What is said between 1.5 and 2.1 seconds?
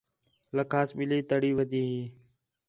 ودی ہِے